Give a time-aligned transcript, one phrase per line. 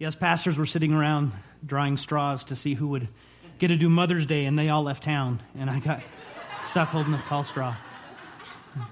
[0.00, 1.32] Yes, pastors were sitting around
[1.66, 3.06] drawing straws to see who would
[3.58, 6.00] get to do Mother's Day, and they all left town, and I got
[6.62, 7.76] stuck holding a tall straw.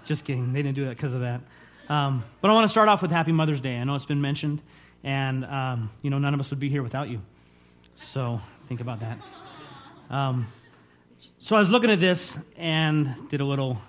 [0.04, 0.52] Just kidding.
[0.52, 1.40] They didn't do that because of that.
[1.88, 3.78] Um, but I want to start off with Happy Mother's Day.
[3.78, 4.60] I know it's been mentioned,
[5.02, 7.22] and um, you know none of us would be here without you.
[7.94, 9.18] So think about that.
[10.10, 10.46] Um,
[11.38, 13.80] so I was looking at this and did a little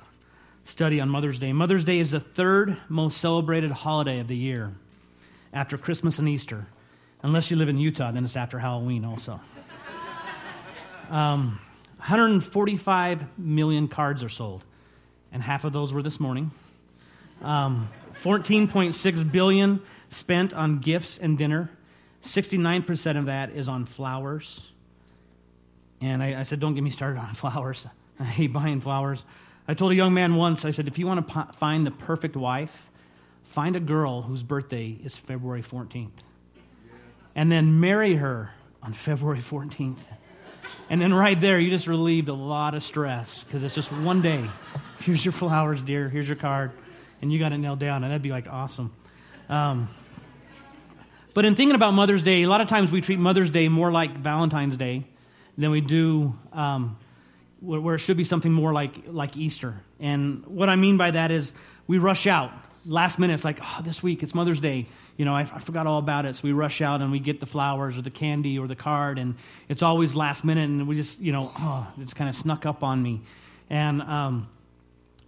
[0.63, 1.51] study on Mother's Day.
[1.51, 4.73] Mother's Day is the third most celebrated holiday of the year,
[5.51, 6.65] after Christmas and Easter.
[7.21, 9.39] Unless you live in Utah, then it's after Halloween also.
[11.09, 11.59] Um,
[11.97, 14.63] 145 million cards are sold,
[15.31, 16.51] and half of those were this morning.
[17.41, 17.89] Um,
[18.23, 21.69] 14.6 billion spent on gifts and dinner.
[22.23, 24.61] 69% of that is on flowers.
[26.01, 27.87] And I, I, said, Don't get me started on flowers.
[28.19, 29.23] I hate buying flowers.
[29.67, 31.91] I told a young man once, I said, If you want to po- find the
[31.91, 32.89] perfect wife,
[33.45, 36.11] find a girl whose birthday is February 14th.
[37.35, 40.03] And then marry her on February 14th.
[40.89, 44.21] And then right there, you just relieved a lot of stress because it's just one
[44.21, 44.45] day.
[44.99, 46.09] Here's your flowers, dear.
[46.09, 46.71] Here's your card.
[47.21, 48.03] And you got it nailed down.
[48.03, 48.91] And that'd be like awesome.
[49.49, 49.89] Um,
[51.33, 53.91] but in thinking about Mother's Day, a lot of times we treat Mother's Day more
[53.91, 55.05] like Valentine's Day
[55.57, 56.97] than we do um,
[57.61, 59.81] where it should be something more like, like Easter.
[59.99, 61.53] And what I mean by that is
[61.87, 62.51] we rush out.
[62.85, 64.87] Last minute, it's like, oh, this week, it's Mother's Day.
[65.17, 66.35] You know, I, I, forgot all about it.
[66.35, 69.19] So we rush out and we get the flowers or the candy or the card.
[69.19, 69.35] And
[69.67, 70.69] it's always last minute.
[70.69, 73.21] And we just, you know, oh, it's kind of snuck up on me.
[73.69, 74.49] And um,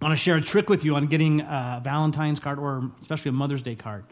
[0.00, 3.28] I want to share a trick with you on getting a Valentine's card or especially
[3.28, 4.04] a Mother's Day card.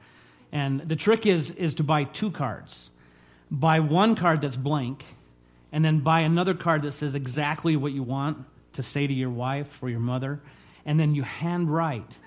[0.52, 2.91] And the trick is, is to buy two cards.
[3.50, 5.05] Buy one card that's blank
[5.72, 9.30] and then buy another card that says exactly what you want to say to your
[9.30, 10.41] wife or your mother,
[10.84, 12.18] and then you handwrite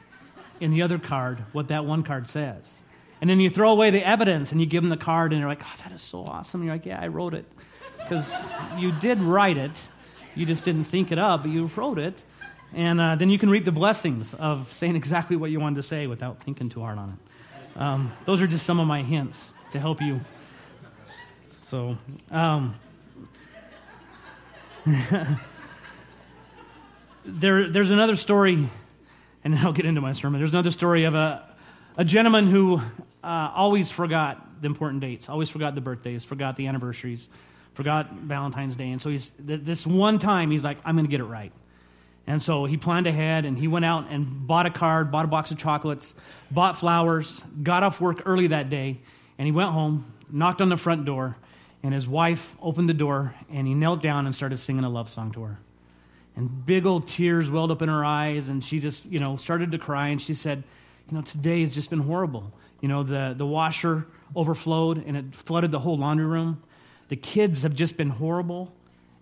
[0.64, 2.82] in the other card what that one card says.
[3.22, 5.50] And then you throw away the evidence and you give them the card, and you're
[5.50, 6.62] like, oh, that is so awesome.
[6.62, 7.46] And you're like, yeah, I wrote it.
[7.98, 9.72] Because you did write it,
[10.36, 12.22] you just didn't think it up, but you wrote it.
[12.74, 15.84] And uh, then you can reap the blessings of saying exactly what you wanted to
[15.84, 17.80] say without thinking too hard on it.
[17.80, 20.20] Um, those are just some of my hints to help you.
[21.50, 21.98] So,
[22.32, 22.76] um,
[27.26, 28.70] there, there's another story,
[29.44, 30.40] and then I'll get into my sermon.
[30.40, 31.44] There's another story of a,
[31.98, 32.82] a gentleman who
[33.24, 37.30] uh, always forgot the important dates, always forgot the birthdays, forgot the anniversaries,
[37.74, 38.92] forgot Valentine's Day.
[38.92, 41.52] And so he's, this one time, he's like, I'm going to get it right.
[42.26, 45.28] And so he planned ahead and he went out and bought a card, bought a
[45.28, 46.16] box of chocolates,
[46.50, 49.02] bought flowers, got off work early that day,
[49.38, 51.36] and he went home, knocked on the front door,
[51.82, 55.10] and his wife opened the door and he knelt down and started singing a love
[55.10, 55.60] song to her.
[56.36, 59.72] And big old tears welled up in her eyes and she just, you know, started
[59.72, 60.64] to cry and she said,
[61.10, 62.52] You know, today has just been horrible.
[62.82, 66.64] You know, the, the washer overflowed and it flooded the whole laundry room.
[67.10, 68.74] The kids have just been horrible.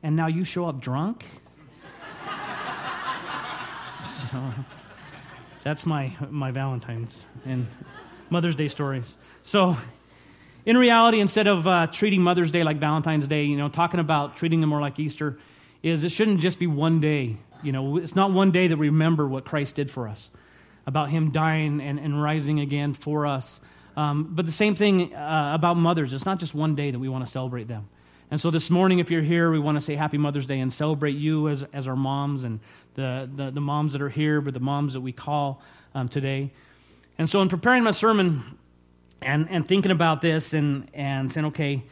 [0.03, 1.25] And now you show up drunk?
[3.99, 4.53] so
[5.63, 7.67] that's my, my Valentine's and
[8.29, 9.17] Mother's Day stories.
[9.43, 9.77] So
[10.65, 14.37] in reality, instead of uh, treating Mother's Day like Valentine's Day, you know, talking about
[14.37, 15.37] treating them more like Easter,
[15.83, 17.37] is it shouldn't just be one day.
[17.63, 20.31] You know, it's not one day that we remember what Christ did for us,
[20.85, 23.59] about Him dying and, and rising again for us.
[23.95, 26.13] Um, but the same thing uh, about mothers.
[26.13, 27.89] It's not just one day that we want to celebrate them.
[28.29, 30.71] And so this morning, if you're here, we want to say Happy Mother's Day and
[30.71, 32.61] celebrate you as, as our moms and
[32.95, 35.61] the, the, the moms that are here, but the moms that we call
[35.93, 36.51] um, today.
[37.17, 38.57] And so in preparing my sermon,
[39.21, 41.83] and, and thinking about this and, and saying, okay,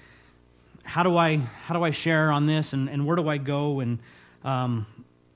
[0.84, 3.80] how do I, how do I share on this and, and where do I go?
[3.80, 4.00] And
[4.44, 4.86] um,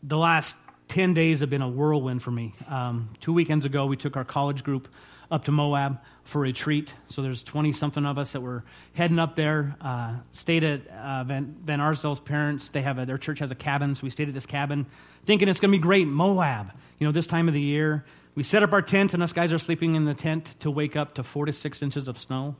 [0.01, 0.57] the last
[0.89, 2.53] 10 days have been a whirlwind for me.
[2.67, 4.87] Um, two weekends ago, we took our college group
[5.31, 6.93] up to Moab for a retreat.
[7.07, 9.75] So there's 20 something of us that were heading up there.
[9.81, 12.69] Uh, stayed at uh, Van, Van Arsdale's parents.
[12.69, 14.85] They have a, their church has a cabin, so we stayed at this cabin,
[15.25, 16.07] thinking it's going to be great.
[16.07, 18.05] Moab, you know, this time of the year.
[18.35, 20.95] We set up our tent, and us guys are sleeping in the tent to wake
[20.95, 22.55] up to four to six inches of snow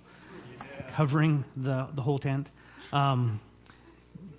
[0.94, 2.50] covering the, the whole tent.
[2.94, 3.40] Um,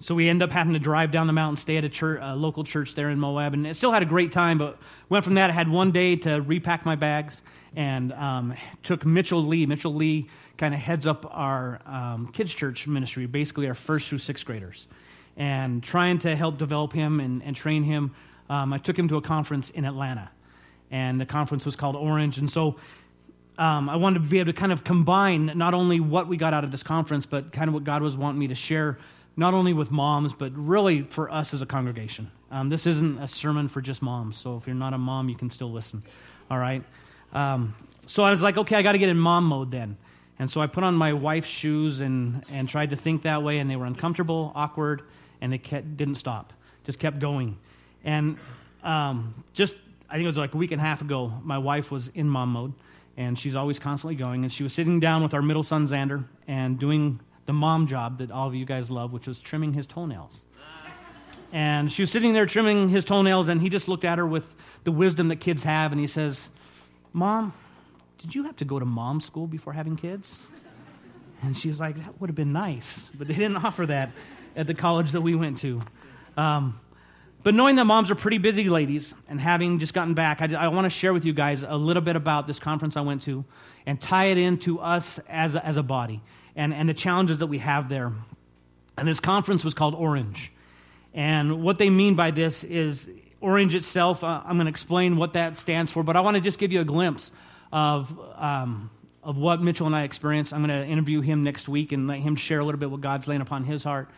[0.01, 2.37] so we end up having to drive down the mountain, stay at a, church, a
[2.37, 4.59] local church there in Moab, and it still had a great time.
[4.59, 4.79] But
[5.09, 5.51] went from that.
[5.51, 7.43] I had one day to repack my bags,
[7.75, 8.55] and um,
[8.85, 9.67] took Mitchell Lee.
[9.67, 14.19] Mitchell Lee kind of heads up our um, kids' church ministry, basically our first through
[14.19, 14.87] sixth graders,
[15.37, 18.15] and trying to help develop him and, and train him.
[18.49, 20.31] Um, I took him to a conference in Atlanta,
[20.93, 22.39] and the conference was called Orange.
[22.39, 22.77] And so
[23.59, 26.55] um, I wanted to be able to kind of combine not only what we got
[26.55, 28.99] out of this conference, but kind of what God was wanting me to share,
[29.37, 32.31] not only with moms, but really for us as a congregation.
[32.51, 35.37] Um, this isn't a sermon for just moms, so if you're not a mom, you
[35.37, 36.03] can still listen.
[36.51, 36.83] All right?
[37.33, 37.75] Um,
[38.07, 39.97] so I was like, okay, I got to get in mom mode then.
[40.39, 43.59] And so I put on my wife's shoes and, and tried to think that way,
[43.59, 45.03] and they were uncomfortable, awkward,
[45.41, 46.53] and they kept, didn't stop,
[46.85, 47.57] just kept going.
[48.05, 48.37] And
[48.83, 49.75] um, just,
[50.11, 52.29] I think it was like a week and a half ago, my wife was in
[52.29, 52.73] mom mode,
[53.17, 54.43] and she's always constantly going.
[54.43, 58.19] And she was sitting down with our middle son, Xander, and doing the mom job
[58.19, 60.45] that all of you guys love, which was trimming his toenails.
[61.53, 64.53] And she was sitting there trimming his toenails, and he just looked at her with
[64.83, 66.51] the wisdom that kids have, and he says,
[67.13, 67.53] Mom,
[68.19, 70.41] did you have to go to mom school before having kids?
[71.43, 73.09] And she's like, That would have been nice.
[73.15, 74.11] But they didn't offer that
[74.57, 75.81] at the college that we went to.
[76.37, 76.81] Um,
[77.45, 80.69] but knowing that moms are pretty busy ladies and having just gotten back, I, I
[80.69, 83.45] want to share with you guys a little bit about this conference I went to
[83.85, 86.23] and tie it into us as a, as a body
[86.57, 88.13] and, and the challenges that we have there.
[88.97, 90.53] And this conference was called Orange.
[91.13, 93.11] And what they mean by this is
[93.43, 96.41] Orange itself, uh, I'm going to explain what that stands for, but I want to
[96.41, 97.31] just give you a glimpse
[97.71, 98.89] of, um,
[99.23, 100.55] of what Mitchell and I experienced.
[100.55, 103.03] I'm going to interview him next week and let him share a little bit what
[103.03, 104.09] God's laying upon his heart.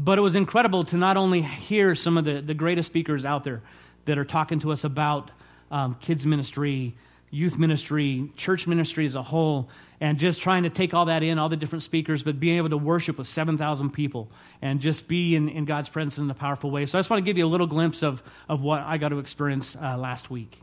[0.00, 3.42] But it was incredible to not only hear some of the, the greatest speakers out
[3.42, 3.62] there
[4.04, 5.32] that are talking to us about
[5.72, 6.94] um, kids' ministry,
[7.30, 9.68] youth ministry, church ministry as a whole,
[10.00, 12.68] and just trying to take all that in, all the different speakers, but being able
[12.68, 14.30] to worship with 7,000 people
[14.62, 16.86] and just be in, in God's presence in a powerful way.
[16.86, 19.08] So I just want to give you a little glimpse of, of what I got
[19.08, 20.60] to experience uh, last week.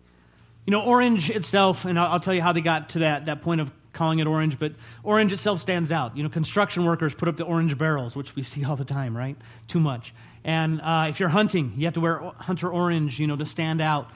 [0.66, 3.42] You know, Orange itself, and I'll, I'll tell you how they got to that, that
[3.42, 6.16] point of calling it orange, but orange itself stands out.
[6.16, 9.18] You know, construction workers put up the orange barrels, which we see all the time,
[9.18, 9.36] right?
[9.68, 10.14] Too much.
[10.44, 13.82] And uh, if you're hunting, you have to wear hunter orange, you know, to stand
[13.82, 14.12] out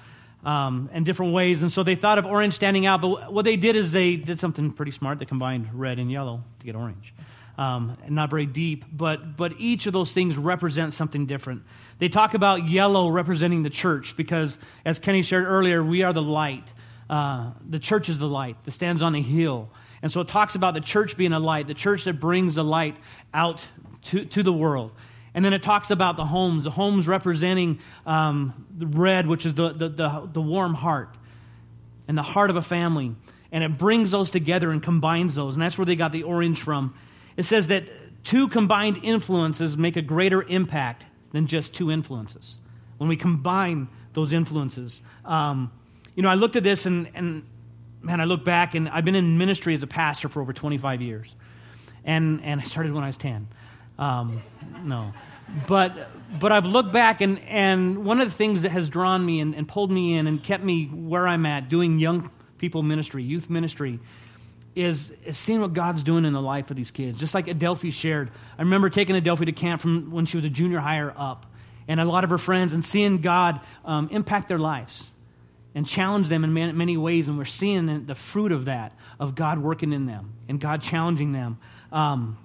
[0.46, 1.62] um, in different ways.
[1.62, 4.40] And so they thought of orange standing out, but what they did is they did
[4.40, 5.20] something pretty smart.
[5.20, 7.14] They combined red and yellow to get orange.
[7.58, 11.64] Um, and not very deep, but, but each of those things represents something different.
[11.98, 16.22] They talk about yellow representing the church because, as Kenny shared earlier, we are the
[16.22, 16.64] light.
[17.10, 19.70] Uh, the church is the light that stands on a hill.
[20.02, 22.64] And so it talks about the church being a light, the church that brings the
[22.64, 22.96] light
[23.34, 23.66] out
[24.06, 24.92] to, to the world.
[25.34, 29.54] And then it talks about the homes, the homes representing um, the red, which is
[29.54, 31.16] the, the, the, the warm heart
[32.08, 33.16] and the heart of a family.
[33.52, 35.56] And it brings those together and combines those.
[35.56, 36.94] And that's where they got the orange from.
[37.38, 37.86] It says that
[38.24, 42.58] two combined influences make a greater impact than just two influences.
[42.98, 45.72] When we combine those influences, um,
[46.20, 47.46] you know, I looked at this and, and
[48.02, 51.02] man, I look back and I've been in ministry as a pastor for over 25
[51.02, 51.34] years.
[52.04, 53.48] And, and I started when I was 10.
[53.98, 54.44] Um,
[54.84, 55.14] no.
[55.66, 55.94] But,
[56.38, 59.56] but I've looked back and, and one of the things that has drawn me and,
[59.56, 63.50] and pulled me in and kept me where I'm at doing young people ministry, youth
[63.50, 63.98] ministry,
[64.76, 67.18] is, is seeing what God's doing in the life of these kids.
[67.18, 68.30] Just like Adelphi shared.
[68.58, 71.46] I remember taking Adelphi to camp from when she was a junior higher up
[71.88, 75.12] and a lot of her friends and seeing God um, impact their lives
[75.76, 77.28] and challenge them in many ways.
[77.28, 81.32] And we're seeing the fruit of that, of God working in them and God challenging
[81.32, 81.60] them.
[81.92, 82.38] Um,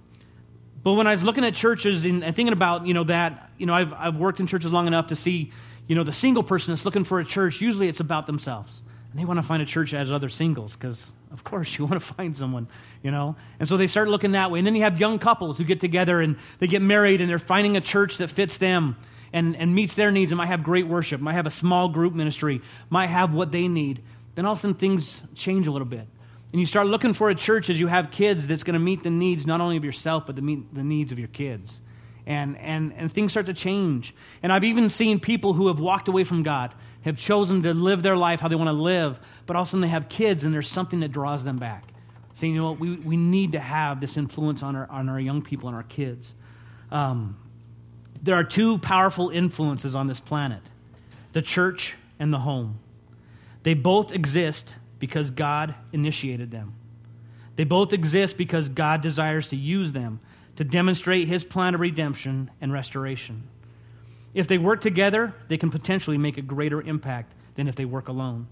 [0.82, 3.65] but when I was looking at churches and, and, thinking about, you know, that, you
[3.65, 5.50] know, I've, I've worked in churches long enough to see,
[5.87, 8.82] you know, the single person that's looking for a church, usually it's about themselves.
[9.11, 11.94] And they want to find a church as other singles because, of course, you want
[11.94, 12.69] to find someone,
[13.03, 13.37] you know?
[13.59, 14.59] And so they start looking that way.
[14.59, 17.38] And then you have young couples who get together and they get married and they're
[17.38, 18.97] finding a church that fits them
[19.35, 22.15] and, and meets their needs and might have great worship, might have a small group
[22.15, 24.01] ministry, might have what they need,
[24.37, 26.07] then all of a sudden things change a little bit.
[26.53, 29.03] And you start looking for a church as you have kids that's going to meet
[29.03, 31.81] the needs not only of yourself, but to meet the needs of your kids.
[32.27, 34.15] And, and, and things start to change.
[34.41, 38.05] And I've even seen people who have walked away from God, have chosen to live
[38.05, 40.44] their life how they want to live, but all of a sudden they have kids
[40.44, 41.89] and there's something that draws them back.
[42.35, 45.19] Saying, you know what, we, we need to have this influence on our, on our
[45.19, 46.37] young people and our kids.
[46.93, 47.37] Um,
[48.25, 50.63] there are two powerful influences on this planet
[51.33, 52.79] the church and the home.
[53.65, 56.75] They both exist because God initiated them.
[57.57, 60.21] They both exist because God desires to use them
[60.57, 63.43] to demonstrate his plan of redemption and restoration.
[64.33, 68.09] If they work together, they can potentially make a greater impact than if they work
[68.09, 68.47] alone.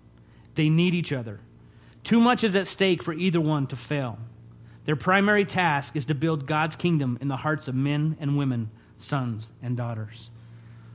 [0.54, 1.40] They need each other.
[2.04, 4.18] Too much is at stake for either one to fail.
[4.84, 8.70] Their primary task is to build God's kingdom in the hearts of men and women
[9.02, 10.30] sons and daughters.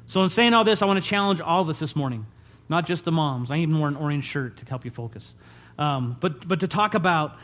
[0.07, 2.25] So, in saying all this, I want to challenge all of us this morning,
[2.69, 3.51] not just the moms.
[3.51, 5.35] I even wore an orange shirt to help you focus.
[5.77, 7.37] Um, but, but to talk about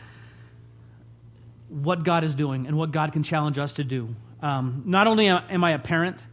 [1.68, 4.14] what God is doing and what God can challenge us to do.
[4.42, 6.24] Um, not only am I a parent,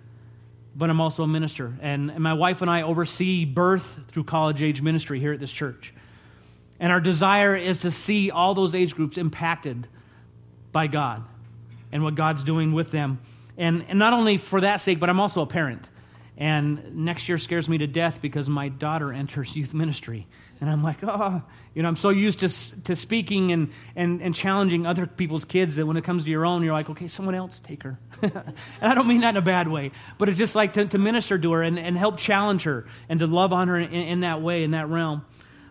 [0.76, 1.74] but I'm also a minister.
[1.82, 5.52] And, and my wife and I oversee birth through college age ministry here at this
[5.52, 5.94] church.
[6.80, 9.88] And our desire is to see all those age groups impacted
[10.72, 11.24] by God
[11.92, 13.20] and what God's doing with them.
[13.58, 15.88] And, and not only for that sake, but I'm also a parent.
[16.38, 20.28] And next year scares me to death because my daughter enters youth ministry.
[20.60, 21.44] And I'm like, oh,
[21.76, 22.50] you know, I'm so used to,
[22.84, 26.46] to speaking and, and, and challenging other people's kids that when it comes to your
[26.46, 28.00] own, you're like, okay, someone else take her.
[28.22, 30.98] and I don't mean that in a bad way, but it's just like to, to
[30.98, 34.20] minister to her and, and help challenge her and to love on her in, in
[34.22, 35.26] that way, in that realm.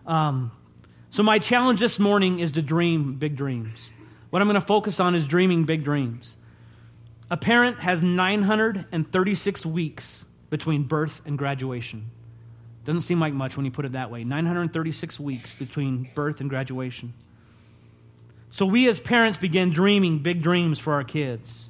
[0.05, 0.51] Um,
[1.09, 3.91] so, my challenge this morning is to dream big dreams.
[4.29, 6.37] What I'm going to focus on is dreaming big dreams.
[7.31, 12.11] A parent has 936 weeks between birth and graduation.
[12.83, 14.25] Doesn't seem like much when you put it that way.
[14.25, 17.13] 936 weeks between birth and graduation.
[18.51, 21.69] So we as parents begin dreaming big dreams for our kids.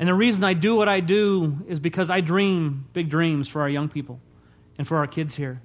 [0.00, 3.60] And the reason I do what I do is because I dream big dreams for
[3.60, 4.18] our young people
[4.76, 5.62] and for our kids here.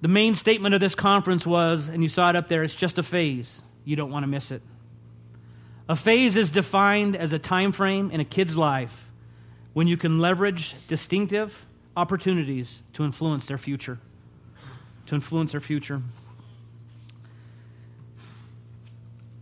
[0.00, 2.98] The main statement of this conference was, and you saw it up there, it's just
[2.98, 3.60] a phase.
[3.84, 4.62] You don't want to miss it.
[5.90, 9.10] A phase is defined as a time frame in a kid's life
[9.72, 11.66] when you can leverage distinctive
[11.96, 13.98] opportunities to influence their future.
[15.06, 16.00] To influence their future.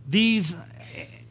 [0.09, 0.55] These,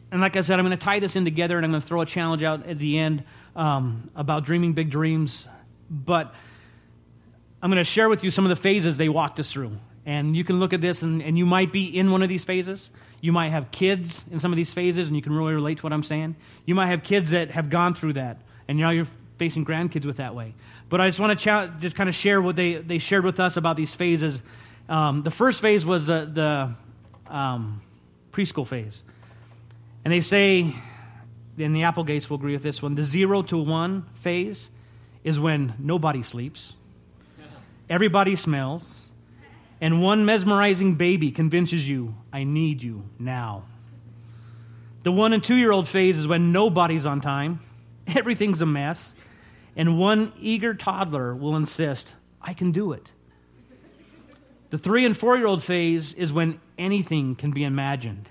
[0.09, 1.87] and like I said, I'm going to tie this in together and I'm going to
[1.87, 3.25] throw a challenge out at the end
[3.57, 5.45] um, about dreaming big dreams.
[5.91, 6.33] But
[7.61, 9.79] I'm going to share with you some of the phases they walked us through.
[10.05, 12.43] And you can look at this, and, and you might be in one of these
[12.43, 12.91] phases.
[13.21, 15.83] You might have kids in some of these phases, and you can really relate to
[15.83, 16.35] what I'm saying.
[16.65, 20.17] You might have kids that have gone through that, and now you're facing grandkids with
[20.17, 20.53] that way.
[20.89, 23.57] But I just want to just kind of share what they, they shared with us
[23.57, 24.41] about these phases.
[24.87, 27.81] Um, the first phase was the, the um,
[28.31, 29.03] preschool phase.
[30.03, 30.75] And they say,
[31.57, 34.69] and the Applegates will agree with this one, the zero to one phase
[35.23, 36.73] is when nobody sleeps,
[37.89, 39.05] everybody smells,
[39.81, 43.63] and one mesmerizing baby convinces you, I need you now.
[45.03, 47.61] The one and two year old phase is when nobody's on time,
[48.07, 49.15] everything's a mess,
[49.75, 53.09] and one eager toddler will insist, I can do it.
[54.69, 58.29] The three and four year old phase is when anything can be imagined,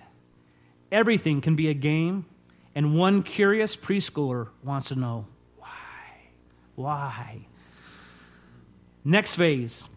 [0.93, 2.27] everything can be a game,
[2.75, 5.27] and one curious preschooler wants to know
[5.57, 5.69] why?
[6.77, 7.47] Why?
[9.05, 9.89] Next phase,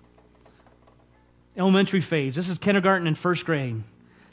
[1.58, 2.36] elementary phase.
[2.36, 3.84] This is kindergarten and first grade.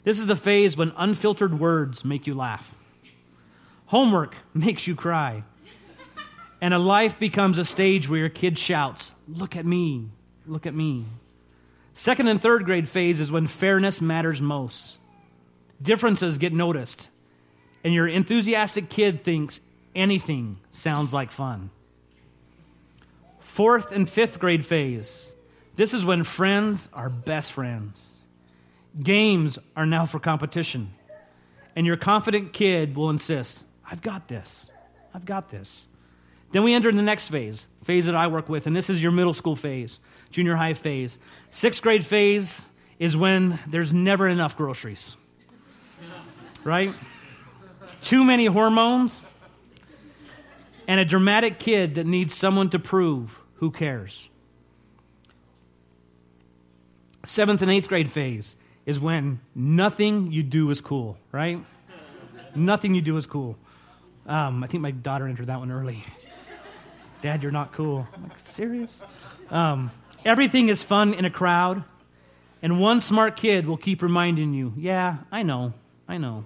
[0.03, 2.75] This is the phase when unfiltered words make you laugh.
[3.87, 5.43] Homework makes you cry.
[6.61, 10.09] And a life becomes a stage where your kid shouts, Look at me,
[10.45, 11.05] look at me.
[11.93, 14.97] Second and third grade phase is when fairness matters most.
[15.81, 17.09] Differences get noticed,
[17.83, 19.61] and your enthusiastic kid thinks
[19.95, 21.69] anything sounds like fun.
[23.39, 25.33] Fourth and fifth grade phase
[25.79, 28.19] this is when friends are best friends.
[29.01, 30.93] Games are now for competition.
[31.73, 34.65] And your confident kid will insist, I've got this.
[35.13, 35.87] I've got this.
[36.51, 39.01] Then we enter in the next phase, phase that I work with, and this is
[39.01, 41.17] your middle school phase, junior high phase.
[41.49, 42.67] Sixth grade phase
[42.99, 45.15] is when there's never enough groceries,
[46.65, 46.93] right?
[48.01, 49.23] Too many hormones,
[50.89, 54.27] and a dramatic kid that needs someone to prove who cares
[57.25, 61.63] seventh and eighth grade phase is when nothing you do is cool, right?
[62.55, 63.55] nothing you do is cool.
[64.25, 66.03] Um, I think my daughter entered that one early.
[67.21, 68.07] Dad, you're not cool.
[68.13, 69.03] I'm like, serious?
[69.49, 69.91] Um,
[70.23, 71.83] everything is fun in a crowd,
[72.61, 75.73] and one smart kid will keep reminding you, yeah, I know,
[76.07, 76.45] I know.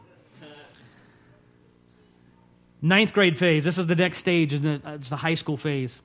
[2.82, 6.02] Ninth grade phase, this is the next stage, it's the high school phase.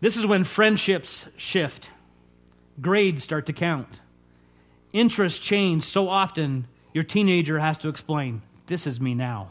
[0.00, 1.90] This is when friendships shift,
[2.80, 4.00] grades start to count
[4.92, 9.50] interests change so often, your teenager has to explain, This is me now.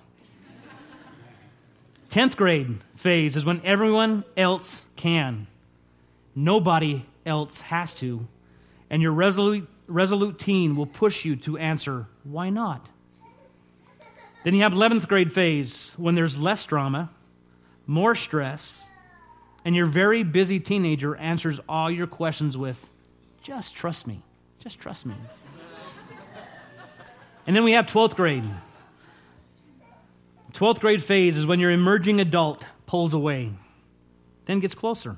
[2.09, 5.47] 10th grade phase is when everyone else can.
[6.35, 8.27] Nobody else has to.
[8.89, 12.87] And your resolute, resolute teen will push you to answer, Why not?
[14.43, 17.11] Then you have 11th grade phase when there's less drama,
[17.85, 18.87] more stress,
[19.63, 22.89] and your very busy teenager answers all your questions with,
[23.41, 24.23] Just trust me.
[24.61, 25.15] Just trust me.
[27.47, 28.43] And then we have 12th grade.
[30.53, 33.51] 12th grade phase is when your emerging adult pulls away,
[34.45, 35.17] then gets closer,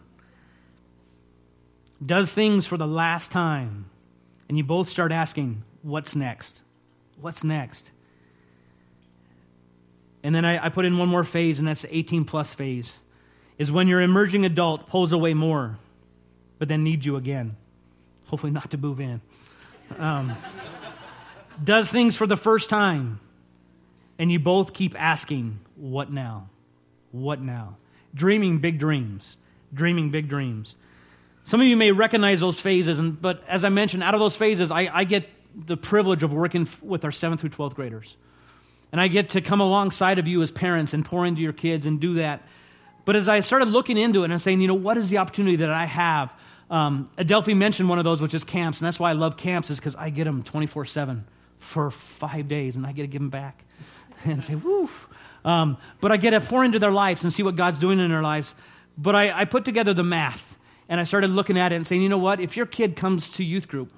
[2.05, 3.89] does things for the last time,
[4.47, 6.61] and you both start asking, What's next?
[7.19, 7.91] What's next?
[10.23, 13.01] And then I, I put in one more phase, and that's the 18 plus phase,
[13.57, 15.77] is when your emerging adult pulls away more,
[16.59, 17.57] but then needs you again.
[18.27, 19.19] Hopefully, not to move in
[19.99, 20.35] um,
[21.63, 23.19] does things for the first time,
[24.17, 26.49] and you both keep asking, What now?
[27.11, 27.77] What now?
[28.13, 29.37] Dreaming big dreams.
[29.73, 30.75] dreaming big dreams.
[31.45, 34.35] Some of you may recognize those phases, and, but as I mentioned, out of those
[34.35, 38.15] phases, I, I get the privilege of working with our 7th through 12th graders.
[38.91, 41.85] And I get to come alongside of you as parents and pour into your kids
[41.85, 42.47] and do that.
[43.05, 45.57] But as I started looking into it and saying, you know, what is the opportunity
[45.57, 46.33] that I have?
[46.69, 48.79] Um, Adelphi mentioned one of those, which is camps.
[48.79, 51.25] And that's why I love camps, is because I get them 24 7
[51.59, 53.63] for five days and I get to give them back
[54.25, 55.07] and say, woof.
[55.45, 58.09] Um, but I get to pour into their lives and see what God's doing in
[58.09, 58.55] their lives.
[58.97, 60.57] But I, I put together the math
[60.89, 62.39] and I started looking at it and saying, you know what?
[62.39, 63.91] If your kid comes to youth group,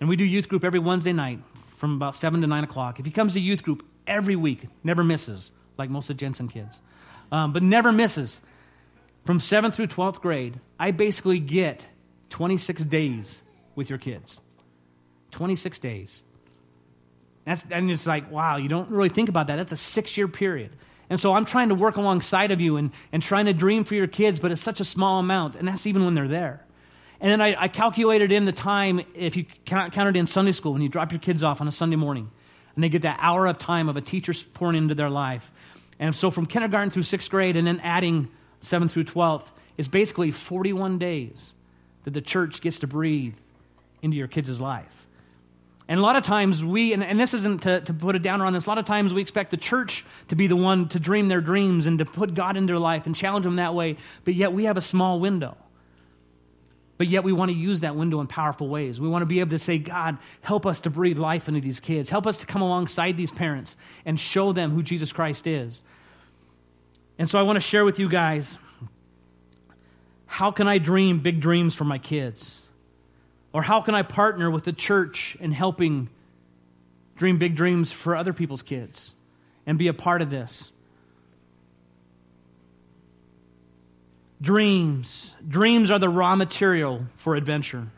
[0.00, 1.40] and we do youth group every Wednesday night
[1.76, 5.04] from about 7 to 9 o'clock, if he comes to youth group every week, never
[5.04, 6.80] misses, like most of Jensen kids,
[7.30, 8.42] um, but never misses,
[9.24, 11.86] from 7th through 12th grade, I basically get
[12.32, 13.42] 26 days
[13.74, 14.40] with your kids.
[15.32, 16.24] 26 days.
[17.44, 19.56] That's, and it's like, wow, you don't really think about that.
[19.56, 20.70] That's a six year period.
[21.10, 23.94] And so I'm trying to work alongside of you and, and trying to dream for
[23.94, 26.64] your kids, but it's such a small amount, and that's even when they're there.
[27.20, 30.72] And then I, I calculated in the time, if you count, it in Sunday school,
[30.72, 32.30] when you drop your kids off on a Sunday morning,
[32.74, 35.52] and they get that hour of time of a teacher pouring into their life.
[35.98, 39.44] And so from kindergarten through sixth grade, and then adding seventh through 12th,
[39.76, 41.56] is basically 41 days
[42.04, 43.34] that the church gets to breathe
[44.02, 45.06] into your kids' life.
[45.88, 48.46] And a lot of times we, and, and this isn't to, to put a downer
[48.46, 51.00] on this, a lot of times we expect the church to be the one to
[51.00, 53.96] dream their dreams and to put God into their life and challenge them that way,
[54.24, 55.56] but yet we have a small window.
[56.98, 59.00] But yet we want to use that window in powerful ways.
[59.00, 61.80] We want to be able to say, God, help us to breathe life into these
[61.80, 62.08] kids.
[62.08, 65.82] Help us to come alongside these parents and show them who Jesus Christ is.
[67.18, 68.58] And so I want to share with you guys
[70.32, 72.62] how can I dream big dreams for my kids?
[73.52, 76.08] Or how can I partner with the church in helping
[77.18, 79.12] dream big dreams for other people's kids
[79.66, 80.72] and be a part of this?
[84.40, 85.36] Dreams.
[85.46, 87.88] Dreams are the raw material for adventure.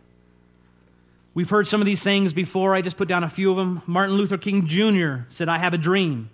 [1.34, 2.74] We've heard some of these sayings before.
[2.74, 3.80] I just put down a few of them.
[3.86, 5.28] Martin Luther King Jr.
[5.28, 6.30] said, I have a dream,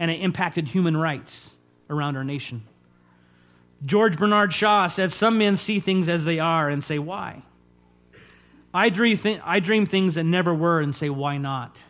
[0.00, 1.54] and it impacted human rights
[1.88, 2.64] around our nation.
[3.84, 7.42] George Bernard Shaw said, Some men see things as they are and say, Why?
[8.72, 11.82] I dream, th- I dream things that never were and say, why not?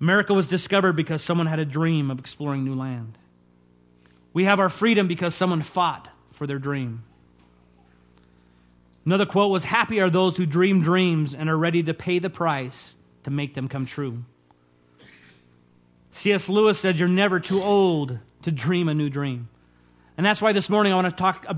[0.00, 3.16] America was discovered because someone had a dream of exploring new land.
[4.32, 7.04] We have our freedom because someone fought for their dream.
[9.04, 12.30] Another quote was Happy are those who dream dreams and are ready to pay the
[12.30, 14.24] price to make them come true.
[16.10, 16.48] C.S.
[16.48, 19.48] Lewis said, You're never too old to dream a new dream.
[20.16, 21.54] And that's why this morning I want to talk uh,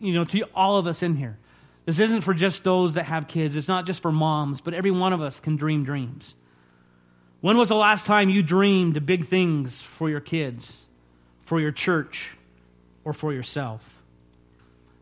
[0.00, 1.38] you know, to all of us in here.
[1.84, 4.90] This isn't for just those that have kids, it's not just for moms, but every
[4.90, 6.34] one of us can dream dreams.
[7.40, 10.84] When was the last time you dreamed big things for your kids,
[11.46, 12.36] for your church,
[13.04, 13.82] or for yourself?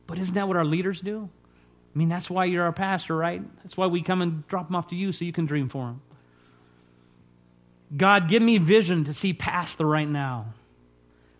[0.07, 1.29] But isn't that what our leaders do?
[1.95, 3.43] I mean, that's why you're our pastor, right?
[3.63, 5.87] That's why we come and drop them off to you so you can dream for
[5.87, 6.01] them.
[7.97, 10.55] God, give me vision to see past the right now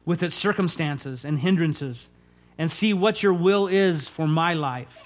[0.09, 2.09] with its circumstances and hindrances
[2.57, 5.05] and see what your will is for my life.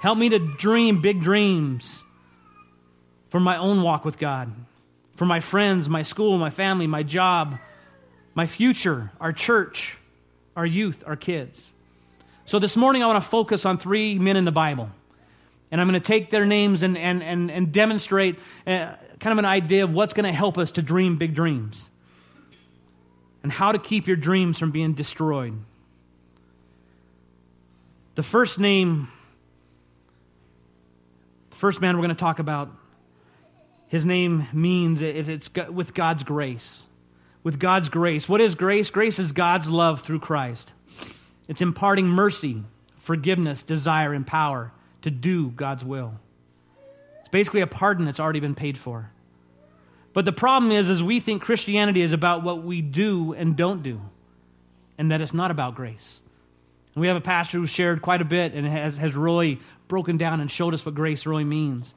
[0.00, 2.02] Help me to dream big dreams
[3.28, 4.50] for my own walk with God,
[5.16, 7.58] for my friends, my school, my family, my job,
[8.34, 9.98] my future, our church,
[10.56, 11.70] our youth, our kids.
[12.46, 14.88] So this morning I want to focus on three men in the Bible.
[15.70, 19.36] And I'm going to take their names and, and, and, and demonstrate uh, kind of
[19.36, 21.90] an idea of what's going to help us to dream big dreams
[23.46, 25.56] and how to keep your dreams from being destroyed.
[28.16, 29.06] The first name
[31.50, 32.72] the first man we're going to talk about,
[33.86, 36.86] his name means it's with God's grace.
[37.44, 38.28] With God's grace.
[38.28, 38.90] What is grace?
[38.90, 40.72] Grace is God's love through Christ.
[41.46, 42.64] It's imparting mercy,
[42.98, 46.18] forgiveness, desire, and power to do God's will.
[47.20, 49.12] It's basically a pardon that's already been paid for.
[50.16, 53.82] But the problem is, is we think Christianity is about what we do and don't
[53.82, 54.00] do,
[54.96, 56.22] and that it's not about grace.
[56.94, 60.16] And we have a pastor who shared quite a bit and has, has really broken
[60.16, 61.92] down and showed us what grace really means.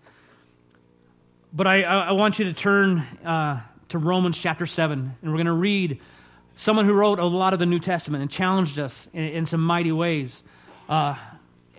[1.54, 5.46] But I, I want you to turn uh, to Romans chapter 7, and we're going
[5.46, 6.02] to read
[6.56, 9.64] someone who wrote a lot of the New Testament and challenged us in, in some
[9.64, 10.44] mighty ways
[10.90, 11.16] uh,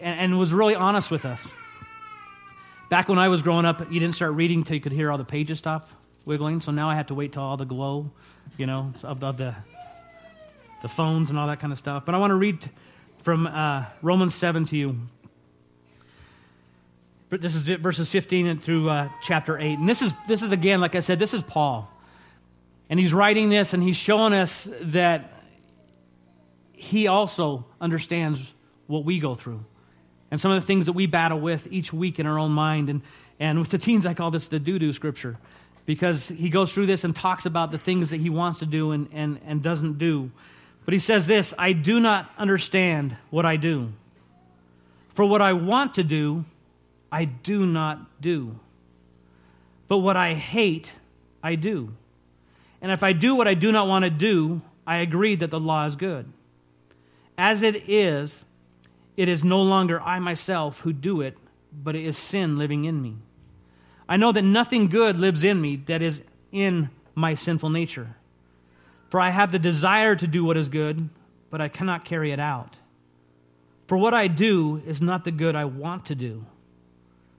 [0.00, 1.52] and, and was really honest with us.
[2.88, 5.18] Back when I was growing up, you didn't start reading until you could hear all
[5.18, 5.86] the pages stop
[6.24, 6.60] wiggling.
[6.60, 8.10] So now I have to wait till all the glow,
[8.56, 9.54] you know, of, of the
[10.82, 12.04] the phones and all that kind of stuff.
[12.06, 12.68] But I want to read
[13.22, 14.98] from uh, Romans 7 to you.
[17.30, 19.78] This is verses 15 and through uh, chapter 8.
[19.78, 21.88] And this is, this is, again, like I said, this is Paul.
[22.88, 25.32] And he's writing this and he's showing us that
[26.72, 28.52] He also understands
[28.88, 29.64] what we go through
[30.32, 32.90] and some of the things that we battle with each week in our own mind.
[32.90, 33.02] And,
[33.38, 35.38] and with the teens, I call this the doo doo scripture
[35.90, 38.92] because he goes through this and talks about the things that he wants to do
[38.92, 40.30] and, and, and doesn't do.
[40.84, 43.92] But he says this I do not understand what I do.
[45.16, 46.44] For what I want to do,
[47.10, 48.54] I do not do.
[49.88, 50.92] But what I hate,
[51.42, 51.92] I do.
[52.80, 55.58] And if I do what I do not want to do, I agree that the
[55.58, 56.32] law is good.
[57.36, 58.44] As it is,
[59.16, 61.36] it is no longer I myself who do it,
[61.72, 63.16] but it is sin living in me.
[64.10, 66.20] I know that nothing good lives in me that is
[66.50, 68.16] in my sinful nature.
[69.08, 71.08] For I have the desire to do what is good,
[71.48, 72.76] but I cannot carry it out.
[73.86, 76.44] For what I do is not the good I want to do.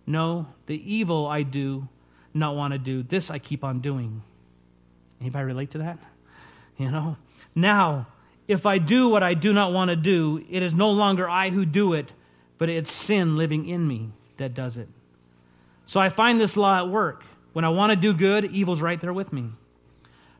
[0.07, 1.89] No, the evil I do
[2.33, 4.23] not want to do, this I keep on doing.
[5.19, 5.99] Anybody relate to that?
[6.77, 7.17] You know?
[7.53, 8.07] Now,
[8.47, 11.49] if I do what I do not want to do, it is no longer I
[11.49, 12.13] who do it,
[12.57, 14.87] but it's sin living in me that does it.
[15.85, 17.23] So I find this law at work.
[17.53, 19.49] When I want to do good, evil's right there with me.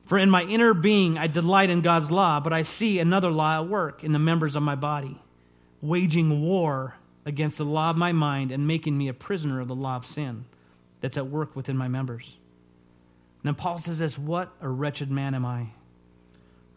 [0.06, 3.62] For in my inner being, I delight in God's law, but I see another law
[3.62, 5.17] at work in the members of my body,
[5.82, 9.75] waging war against the law of my mind and making me a prisoner of the
[9.75, 10.45] law of sin
[11.01, 12.38] that's at work within my members.
[13.43, 15.67] And then Paul says this What a wretched man am I!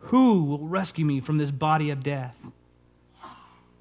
[0.09, 2.39] Who will rescue me from this body of death?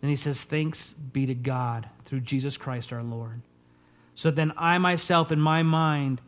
[0.01, 3.41] And he says, Thanks be to God through Jesus Christ our Lord.
[4.15, 6.21] So then I myself, in my mind,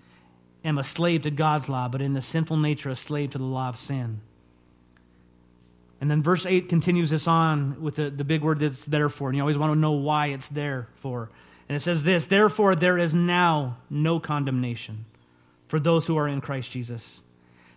[0.64, 3.44] am a slave to God's law, but in the sinful nature, a slave to the
[3.44, 4.22] law of sin.
[6.02, 9.30] And then verse 8 continues this on with the, the big word that's there for.
[9.30, 11.30] And you always want to know why it's there for.
[11.70, 15.06] And it says this Therefore, there is now no condemnation
[15.68, 17.22] for those who are in Christ Jesus.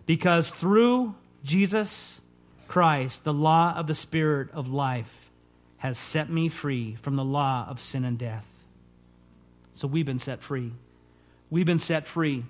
[0.05, 2.21] Because through Jesus
[2.67, 5.31] Christ, the law of the Spirit of life
[5.77, 8.45] has set me free from the law of sin and death.
[9.79, 10.73] So we've been set free.
[11.49, 12.43] We've been set free.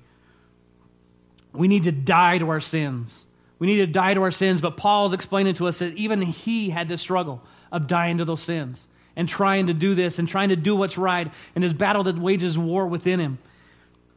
[1.54, 3.24] We need to die to our sins.
[3.60, 6.72] We need to die to our sins, but Paul's explaining to us that even he
[6.72, 10.50] had this struggle of dying to those sins and trying to do this and trying
[10.50, 13.38] to do what's right and his battle that wages war within him.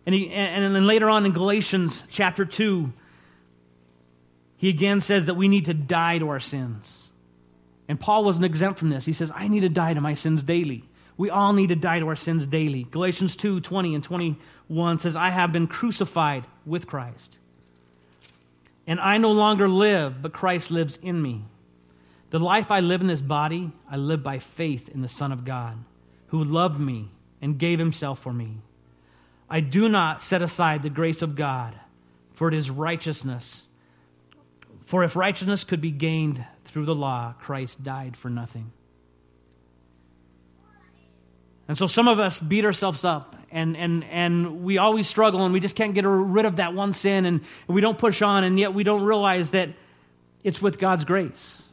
[0.07, 2.94] And, he, and then later on in Galatians chapter 2,
[4.57, 7.11] he again says that we need to die to our sins.
[7.88, 9.05] And Paul wasn't exempt from this.
[9.05, 10.88] He says, I need to die to my sins daily.
[11.16, 12.85] We all need to die to our sins daily.
[12.85, 17.38] Galatians 2 20 and 21 says, I have been crucified with Christ.
[18.87, 21.44] And I no longer live, but Christ lives in me.
[22.31, 25.44] The life I live in this body, I live by faith in the Son of
[25.44, 25.77] God,
[26.29, 28.62] who loved me and gave himself for me.
[29.51, 31.79] I do not set aside the grace of God,
[32.33, 33.66] for it is righteousness.
[34.87, 38.72] For if righteousness could be gained through the law, Christ died for nothing.
[41.68, 45.53] And so some of us beat ourselves up and, and, and we always struggle and
[45.53, 48.44] we just can't get rid of that one sin and, and we don't push on
[48.44, 49.70] and yet we don't realize that
[50.42, 51.68] it's with God's grace.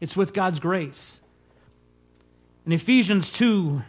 [0.00, 1.20] It's with God's grace.
[2.66, 3.82] In Ephesians 2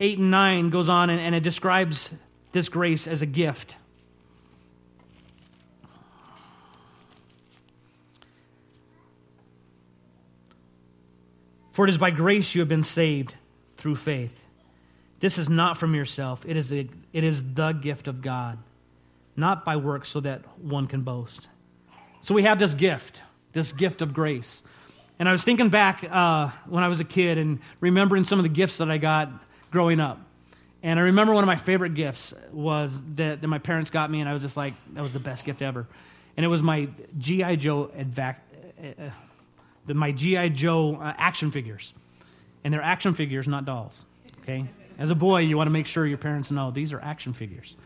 [0.00, 2.10] 8 and 9 goes on and, and it describes
[2.52, 3.74] this grace as a gift.
[11.72, 13.34] For it is by grace you have been saved
[13.76, 14.47] through faith.
[15.20, 18.58] This is not from yourself, it is, a, it is the gift of God,
[19.36, 21.48] not by works so that one can boast.
[22.20, 23.20] So we have this gift,
[23.52, 24.62] this gift of grace.
[25.18, 28.44] And I was thinking back uh, when I was a kid and remembering some of
[28.44, 29.30] the gifts that I got
[29.70, 30.20] growing up.
[30.82, 34.20] And I remember one of my favorite gifts was that, that my parents got me,
[34.20, 35.88] and I was just like, that was the best gift ever.
[36.36, 37.56] And it was my G.I.
[37.56, 38.36] Joe advac-
[38.80, 39.10] uh, uh,
[39.86, 40.50] the, my G.I.
[40.50, 41.92] Joe uh, action figures.
[42.62, 44.06] And they're action figures, not dolls.
[44.42, 44.66] Okay?
[44.98, 47.76] As a boy, you want to make sure your parents know these are action figures.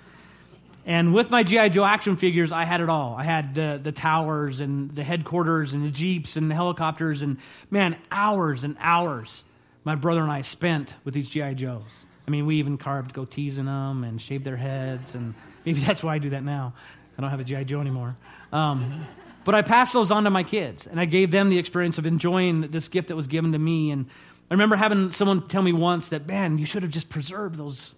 [0.84, 1.68] And with my G.I.
[1.68, 3.14] Joe action figures, I had it all.
[3.14, 7.22] I had the, the towers and the headquarters and the jeeps and the helicopters.
[7.22, 7.36] And
[7.70, 9.44] man, hours and hours
[9.84, 11.54] my brother and I spent with these G.I.
[11.54, 12.04] Joes.
[12.26, 15.14] I mean, we even carved goatees in them and shaved their heads.
[15.14, 16.74] And maybe that's why I do that now.
[17.16, 17.64] I don't have a G.I.
[17.64, 18.16] Joe anymore.
[18.52, 19.06] Um,
[19.44, 22.06] but I passed those on to my kids, and I gave them the experience of
[22.06, 23.90] enjoying this gift that was given to me.
[23.90, 24.06] And
[24.52, 27.94] I remember having someone tell me once that, man, you should have just preserved those.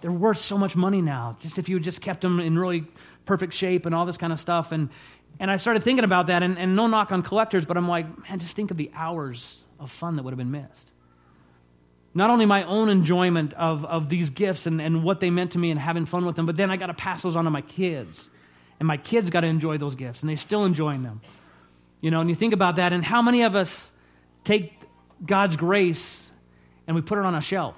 [0.00, 2.86] They're worth so much money now, just if you had just kept them in really
[3.26, 4.72] perfect shape and all this kind of stuff.
[4.72, 4.88] And,
[5.38, 8.06] and I started thinking about that, and, and no knock on collectors, but I'm like,
[8.26, 10.90] man, just think of the hours of fun that would have been missed.
[12.14, 15.58] Not only my own enjoyment of, of these gifts and, and what they meant to
[15.58, 17.50] me and having fun with them, but then I got to pass those on to
[17.50, 18.30] my kids.
[18.80, 21.20] And my kids got to enjoy those gifts, and they're still enjoying them.
[22.00, 23.92] You know, and you think about that, and how many of us
[24.42, 24.78] take
[25.24, 26.30] God's grace
[26.86, 27.76] and we put it on a shelf,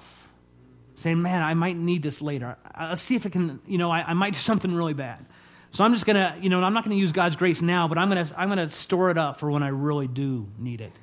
[0.95, 2.57] saying, man, I might need this later.
[2.79, 5.25] Let's see if it can, you know, I, I might do something really bad.
[5.71, 7.87] So I'm just going to, you know, I'm not going to use God's grace now,
[7.87, 10.47] but I'm going to I'm going to store it up for when I really do
[10.57, 10.93] need it.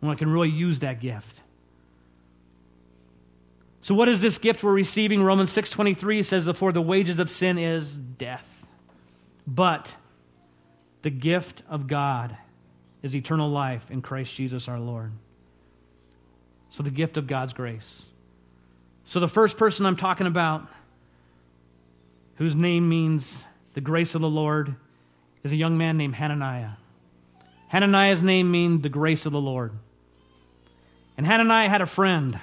[0.00, 1.40] When I can really use that gift.
[3.82, 5.22] So what is this gift we're receiving?
[5.22, 8.46] Romans 6:23 says for the wages of sin is death.
[9.46, 9.94] But
[11.02, 12.36] the gift of God
[13.02, 15.12] is eternal life in Christ Jesus our Lord.
[16.70, 18.06] So, the gift of God's grace.
[19.04, 20.66] So, the first person I'm talking about,
[22.36, 24.74] whose name means the grace of the Lord,
[25.44, 26.72] is a young man named Hananiah.
[27.68, 29.72] Hananiah's name means the grace of the Lord.
[31.16, 32.38] And Hananiah had a friend,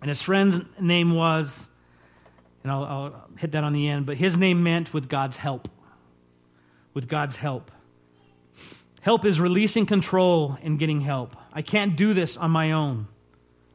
[0.00, 1.68] and his friend's name was,
[2.62, 5.68] and I'll, I'll hit that on the end, but his name meant with God's help.
[6.94, 7.70] With God's help.
[9.02, 11.36] Help is releasing control and getting help.
[11.52, 13.08] I can't do this on my own.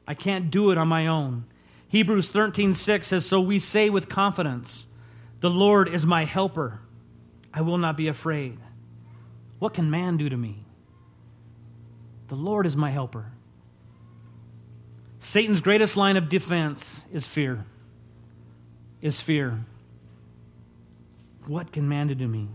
[0.07, 1.43] I can't do it on my own.
[1.89, 4.87] Hebrews 13:6 says so we say with confidence,
[5.41, 6.79] the Lord is my helper.
[7.53, 8.57] I will not be afraid.
[9.59, 10.63] What can man do to me?
[12.29, 13.31] The Lord is my helper.
[15.19, 17.65] Satan's greatest line of defense is fear.
[19.01, 19.65] Is fear.
[21.47, 22.47] What can man do to me?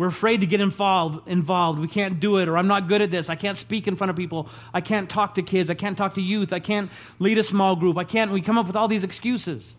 [0.00, 1.78] We're afraid to get involved, involved.
[1.78, 3.28] We can't do it, or I'm not good at this.
[3.28, 4.48] I can't speak in front of people.
[4.72, 5.68] I can't talk to kids.
[5.68, 6.54] I can't talk to youth.
[6.54, 7.98] I can't lead a small group.
[7.98, 8.30] I can't.
[8.30, 9.76] We come up with all these excuses.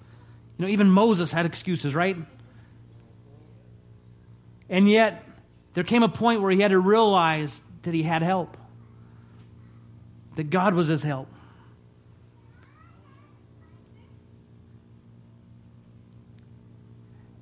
[0.60, 2.15] You know, even Moses had excuses, right?
[4.69, 5.23] And yet,
[5.73, 8.57] there came a point where he had to realize that he had help,
[10.36, 11.29] that God was his help.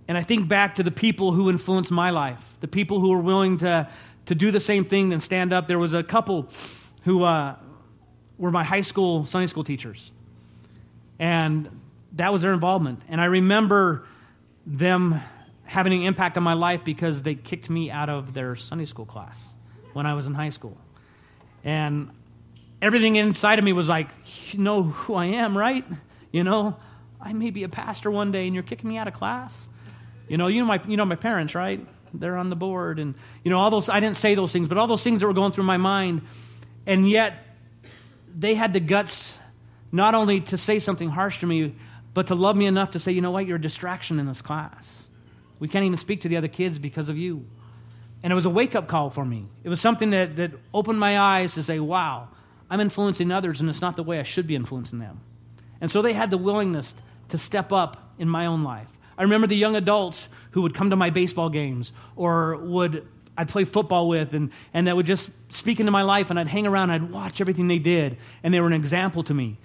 [0.10, 3.20] And I think back to the people who influenced my life, the people who were
[3.20, 3.88] willing to,
[4.26, 5.68] to do the same thing and stand up.
[5.68, 6.50] There was a couple
[7.04, 7.56] who uh,
[8.40, 10.12] were my high school Sunday school teachers.
[11.20, 11.70] And
[12.14, 13.04] that was their involvement.
[13.08, 14.08] And I remember
[14.66, 15.22] them
[15.66, 19.06] having an impact on my life because they kicked me out of their Sunday school
[19.06, 19.54] class
[19.94, 20.76] when I was in high school.
[21.64, 22.10] And
[22.82, 24.08] everything inside of me was like,
[24.52, 25.86] you know who I am, right?
[26.32, 26.78] You know,
[27.22, 29.70] I may be a pastor one day and you're kicking me out of class.
[30.30, 31.86] You know, you know my, you know my parents, right?
[32.14, 33.00] They're on the board.
[33.00, 35.28] And, you know, all those, I didn't say those things, but all those things that
[35.28, 36.22] were going through my mind.
[36.86, 37.46] And yet,
[38.38, 39.38] they had the guts
[39.92, 41.76] not only to say something harsh to me,
[42.14, 44.42] but to love me enough to say, you know what, you're a distraction in this
[44.42, 45.10] class.
[45.60, 47.46] We can't even speak to the other kids because of you.
[48.24, 49.48] And it was a wake up call for me.
[49.64, 52.30] It was something that, that opened my eyes to say, wow,
[52.70, 55.22] I'm influencing others, and it's not the way I should be influencing them.
[55.82, 56.94] And so they had the willingness
[57.30, 58.88] to step up in my own life.
[59.20, 63.06] I remember the young adults who would come to my baseball games or would
[63.38, 66.48] I'd play football with and, and that would just speak into my life and I'd
[66.48, 69.58] hang around and I'd watch everything they did and they were an example to me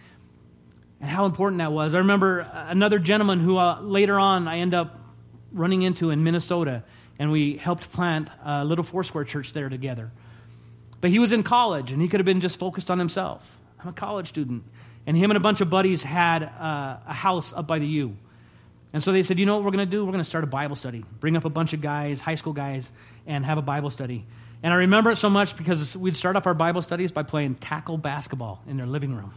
[1.00, 1.94] and how important that was.
[1.94, 4.98] I remember another gentleman who uh, later on I end up
[5.52, 6.82] running into in Minnesota
[7.20, 10.10] and we helped plant a little Foursquare church there together.
[11.00, 13.48] But he was in college and he could have been just focused on himself.
[13.78, 14.64] I'm a college student.
[15.06, 18.16] And him and a bunch of buddies had uh, a house up by the U.
[18.94, 20.04] And so they said, you know what we're going to do?
[20.04, 21.04] We're going to start a Bible study.
[21.18, 22.92] Bring up a bunch of guys, high school guys,
[23.26, 24.24] and have a Bible study.
[24.62, 27.56] And I remember it so much because we'd start off our Bible studies by playing
[27.56, 29.34] tackle basketball in their living room.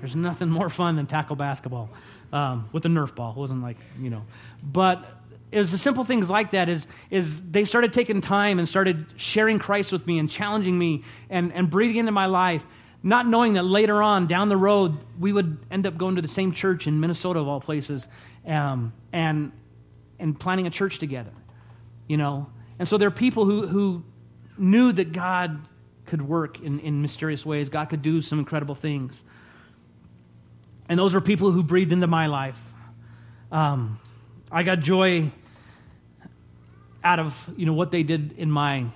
[0.00, 1.90] There's nothing more fun than tackle basketball
[2.32, 3.32] um, with a Nerf ball.
[3.32, 4.24] It wasn't like, you know.
[4.62, 5.04] But
[5.52, 9.04] it was the simple things like that is, is they started taking time and started
[9.16, 12.64] sharing Christ with me and challenging me and, and breathing into my life
[13.06, 16.28] not knowing that later on down the road we would end up going to the
[16.28, 18.08] same church in minnesota of all places
[18.46, 19.52] um, and,
[20.18, 21.32] and planning a church together,
[22.06, 22.46] you know.
[22.78, 24.04] And so there are people who, who
[24.58, 25.60] knew that God
[26.06, 29.24] could work in, in mysterious ways, God could do some incredible things.
[30.88, 32.60] And those were people who breathed into my life.
[33.50, 33.98] Um,
[34.52, 35.30] I got joy
[37.02, 38.86] out of you know what they did in my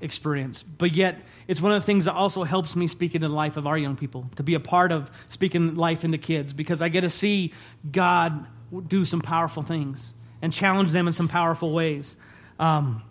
[0.00, 0.62] experience.
[0.62, 3.56] But yet, it's one of the things that also helps me speak into the life
[3.56, 6.88] of our young people, to be a part of speaking life into kids, because I
[6.88, 7.52] get to see
[7.90, 8.46] God
[8.86, 12.16] do some powerful things and challenge them in some powerful ways.
[12.58, 13.02] Um,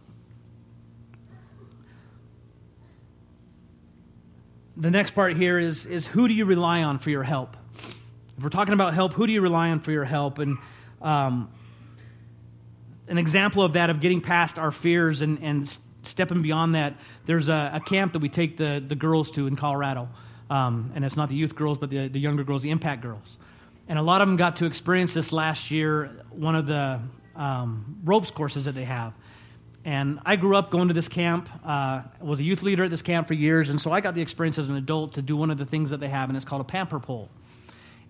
[4.78, 7.58] the next part here is, is who do you rely on for your help?
[8.38, 10.40] If we're talking about help, who do you rely on for your help?
[10.40, 10.58] And
[11.02, 11.52] um,
[13.10, 16.96] an example of that, of getting past our fears and, and stepping beyond that,
[17.26, 20.08] there's a, a, camp that we take the, the girls to in Colorado.
[20.50, 23.38] Um, and it's not the youth girls, but the, the younger girls, the impact girls.
[23.90, 27.00] And a lot of them got to experience this last year, one of the
[27.36, 29.14] um, ropes courses that they have.
[29.84, 33.02] And I grew up going to this camp, uh, was a youth leader at this
[33.02, 35.50] camp for years, and so I got the experience as an adult to do one
[35.50, 37.30] of the things that they have, and it's called a pamper pole.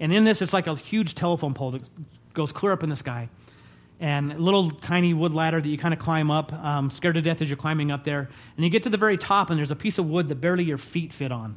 [0.02, 1.82] And in this, it's like a huge telephone pole that
[2.34, 3.30] goes clear up in the sky.
[4.02, 7.22] And a little tiny wood ladder that you kind of climb up, um, scared to
[7.22, 8.30] death as you're climbing up there.
[8.56, 10.66] And you get to the very top, and there's a piece of wood that barely
[10.66, 11.56] your feet fit on.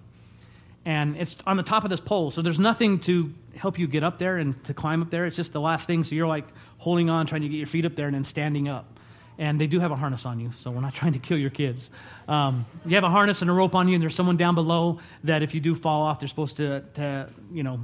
[0.84, 4.02] And it's on the top of this pole, so there's nothing to help you get
[4.02, 5.26] up there and to climb up there.
[5.26, 6.46] It's just the last thing, so you're like
[6.78, 8.98] holding on, trying to get your feet up there, and then standing up.
[9.38, 11.50] And they do have a harness on you, so we're not trying to kill your
[11.50, 11.90] kids.
[12.28, 15.00] Um, you have a harness and a rope on you, and there's someone down below
[15.24, 17.80] that if you do fall off, they're supposed to, to you know,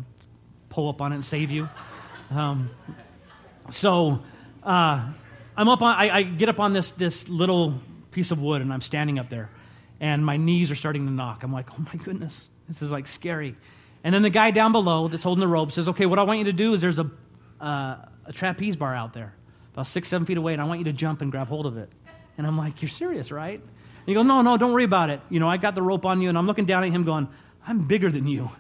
[0.69, 1.69] pull up on it and save you.
[2.31, 2.71] Um,
[3.71, 4.21] so
[4.63, 5.09] uh,
[5.57, 8.73] I'm up on, I, I, get up on this, this little piece of wood and
[8.73, 9.51] I'm standing up there
[10.01, 11.43] and my knees are starting to knock.
[11.43, 13.57] I'm like, oh my goodness, this is like scary.
[14.05, 16.39] And then the guy down below that's holding the rope says, okay, what I want
[16.39, 17.11] you to do is there's a,
[17.61, 19.35] uh, a trapeze bar out there
[19.73, 21.77] about six, seven feet away and I want you to jump and grab hold of
[21.77, 21.89] it.
[22.37, 23.61] And I'm like, you're serious, right?
[23.61, 25.21] And he goes, no, no, don't worry about it.
[25.31, 27.29] You know, I got the rope on you and I'm looking down at him going,
[27.67, 28.51] I'm bigger than you.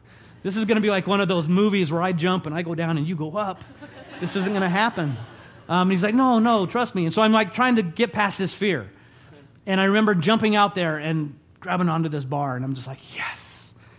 [0.42, 2.62] This is going to be like one of those movies where I jump and I
[2.62, 3.64] go down and you go up.
[4.20, 5.16] This isn't going to happen.
[5.68, 7.05] Um, he's like, no, no, trust me.
[7.05, 8.90] And so I'm like trying to get past this fear.
[9.66, 13.01] And I remember jumping out there and grabbing onto this bar, and I'm just like,
[13.16, 13.48] yes,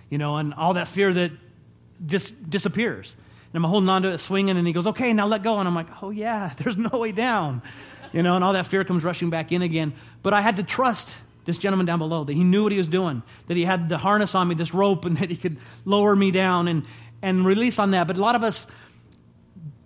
[0.09, 1.31] you know, and all that fear that
[2.05, 3.15] just disappears.
[3.53, 5.57] And I'm holding onto it, swinging, and he goes, okay, now let go.
[5.57, 7.61] And I'm like, oh, yeah, there's no way down,
[8.11, 9.93] you know, and all that fear comes rushing back in again.
[10.21, 12.87] But I had to trust this gentleman down below, that he knew what he was
[12.87, 16.15] doing, that he had the harness on me, this rope, and that he could lower
[16.15, 16.85] me down and,
[17.21, 18.07] and release on that.
[18.07, 18.67] But a lot of us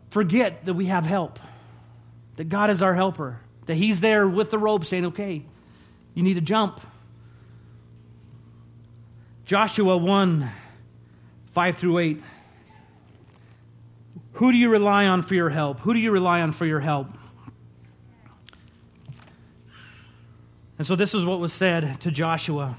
[0.09, 1.39] forget that we have help,
[2.35, 5.43] that God is our helper, that he's there with the rope saying, okay,
[6.13, 6.81] you need to jump.
[9.45, 10.51] Joshua 1
[11.51, 12.23] 5 through 8.
[14.33, 15.79] Who do you rely on for your help?
[15.81, 17.07] Who do you rely on for your help?
[20.77, 22.75] And so this is what was said to Joshua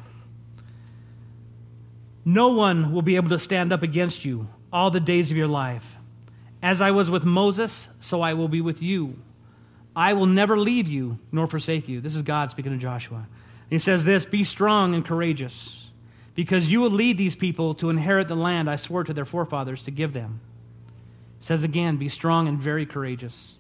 [2.25, 5.47] No one will be able to stand up against you all the days of your
[5.47, 5.97] life.
[6.63, 9.19] As I was with Moses, so I will be with you.
[9.95, 12.01] I will never leave you nor forsake you.
[12.01, 13.29] This is God speaking to Joshua.
[13.71, 15.84] he says this Be strong and courageous,
[16.35, 19.83] because you will lead these people to inherit the land I swore to their forefathers
[19.83, 20.41] to give them.
[21.41, 23.57] says again, Be strong and very courageous.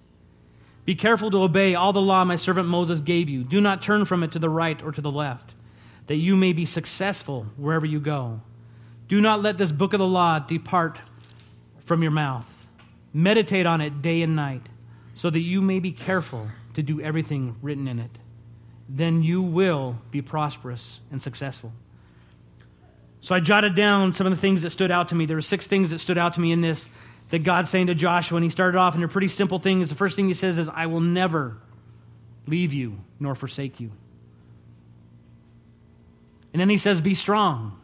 [0.85, 3.43] Be careful to obey all the law my servant Moses gave you.
[3.43, 5.55] Do not turn from it to the right or to the left,
[6.07, 8.41] that you may be successful wherever you go.
[9.09, 10.99] Do not let this book of the law depart
[11.85, 12.51] from your mouth.
[13.13, 14.63] Meditate on it day and night,
[15.15, 18.11] so that you may be careful to do everything written in it.
[18.89, 21.73] Then you will be prosperous and successful.
[23.25, 25.25] So I jotted down some of the things that stood out to me.
[25.25, 26.91] There were six things that stood out to me in this
[27.31, 28.37] that God's saying to Joshua.
[28.37, 29.89] And he started off, and they're pretty simple things.
[29.89, 31.57] The first thing he says is, I will never
[32.47, 33.91] leave you nor forsake you.
[36.53, 37.81] And then he says, Be strong.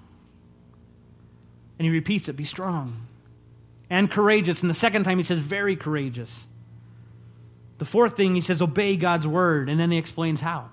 [1.79, 3.07] And he repeats it, Be strong.
[3.89, 4.61] And courageous.
[4.61, 6.47] And the second time he says, Very courageous.
[7.79, 9.71] The fourth thing he says, Obey God's word.
[9.71, 10.69] And then he explains how.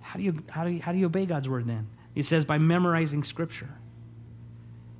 [0.00, 1.86] How do you, how do you, how do you obey God's word then?
[2.16, 3.68] He says, By memorizing scripture.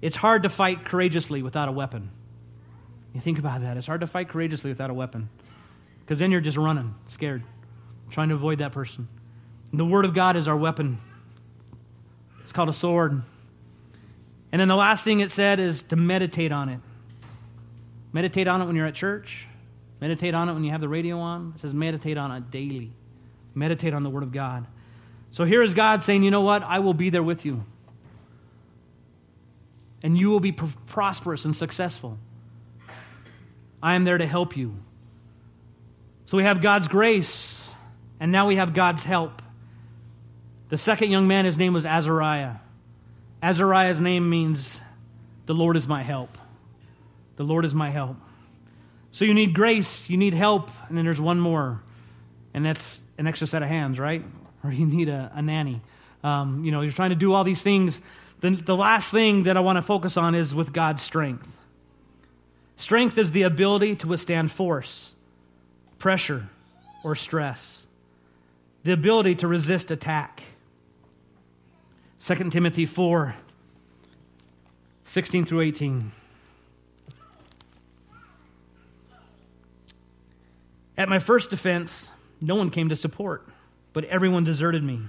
[0.03, 2.11] It's hard to fight courageously without a weapon.
[3.15, 3.77] You think about that.
[3.77, 5.29] It's hard to fight courageously without a weapon
[6.01, 7.43] because then you're just running, scared,
[8.11, 9.09] trying to avoid that person.
[9.71, 10.99] And the Word of God is our weapon.
[12.43, 13.23] It's called a sword.
[14.51, 16.81] And then the last thing it said is to meditate on it.
[18.13, 19.47] Meditate on it when you're at church.
[20.01, 21.53] Meditate on it when you have the radio on.
[21.55, 22.93] It says meditate on it daily.
[23.55, 24.67] Meditate on the Word of God.
[25.31, 26.63] So here is God saying, you know what?
[26.63, 27.65] I will be there with you.
[30.03, 32.19] And you will be prosperous and successful.
[33.83, 34.77] I am there to help you.
[36.25, 37.69] So we have God's grace,
[38.21, 39.43] and now we have God's help.
[40.69, 42.55] The second young man, his name was Azariah.
[43.43, 44.81] Azariah's name means,
[45.47, 46.39] The Lord is my help.
[47.37, 48.17] The Lord is my help.
[49.11, 51.83] So you need grace, you need help, and then there's one more,
[52.55, 54.25] and that's an extra set of hands, right?
[54.65, 55.81] Or you need a, a nanny.
[56.23, 58.01] Um, you know, you're trying to do all these things.
[58.43, 61.49] The, the last thing that I want to focus on is with God's strength.
[62.77, 65.15] Strength is the ability to withstand force,
[65.99, 66.49] pressure,
[67.05, 67.87] or stress,
[68.83, 70.43] the ability to resist attack.
[72.25, 73.35] 2 Timothy 4
[75.05, 76.11] 16 through 18.
[80.97, 82.11] At my first defense,
[82.41, 83.47] no one came to support,
[83.93, 85.01] but everyone deserted me.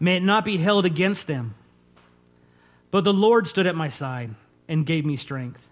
[0.00, 1.54] May it not be held against them.
[2.96, 4.34] But the Lord stood at my side
[4.68, 5.68] and gave me strength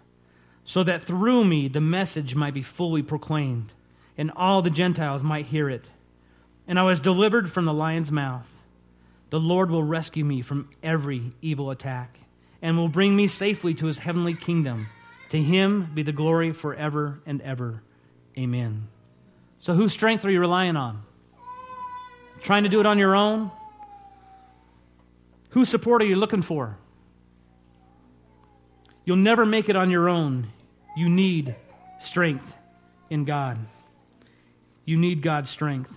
[0.66, 3.72] so that through me the message might be fully proclaimed,
[4.18, 5.88] and all the Gentiles might hear it.
[6.68, 8.46] and I was delivered from the lion's mouth.
[9.30, 12.18] The Lord will rescue me from every evil attack
[12.60, 14.88] and will bring me safely to his heavenly kingdom.
[15.30, 17.82] To him be the glory forever and ever.
[18.36, 18.88] Amen.
[19.60, 21.02] So, whose strength are you relying on?
[22.42, 23.50] Trying to do it on your own?
[25.52, 26.76] Whose support are you looking for?
[29.04, 30.48] You'll never make it on your own.
[30.96, 31.54] You need
[32.00, 32.52] strength
[33.10, 33.58] in God.
[34.84, 35.96] You need God's strength.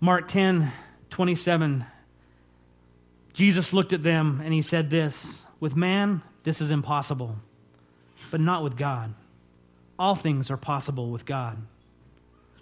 [0.00, 0.72] Mark 10,
[1.10, 1.84] 27.
[3.32, 7.36] Jesus looked at them and he said this With man, this is impossible,
[8.30, 9.14] but not with God.
[9.98, 11.58] All things are possible with God.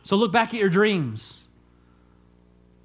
[0.05, 1.44] So look back at your dreams.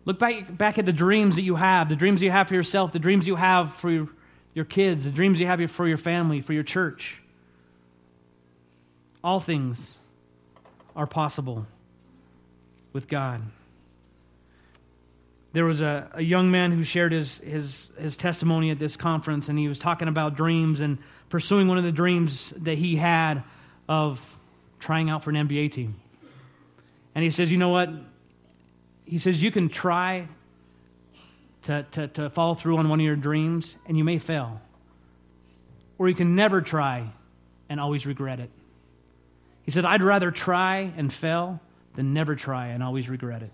[0.09, 2.91] Look back, back at the dreams that you have, the dreams you have for yourself,
[2.91, 4.09] the dreams you have for your,
[4.53, 7.21] your kids, the dreams you have for your family, for your church.
[9.23, 9.99] All things
[10.95, 11.67] are possible
[12.91, 13.43] with God
[15.51, 19.49] there was a, a young man who shared his, his, his testimony at this conference,
[19.49, 20.99] and he was talking about dreams and
[21.29, 23.43] pursuing one of the dreams that he had
[23.87, 24.23] of
[24.79, 25.95] trying out for an NBA team.
[27.15, 27.89] And he says, You know what?
[29.09, 30.27] He says, You can try
[31.63, 34.61] to, to, to follow through on one of your dreams, and you may fail.
[35.97, 37.09] Or you can never try
[37.67, 38.49] and always regret it.
[39.63, 41.59] He said, I'd rather try and fail
[41.95, 43.51] than never try and always regret it.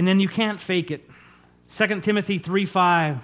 [0.00, 1.08] and then you can't fake it.
[1.70, 3.18] 2 Timothy 3 5.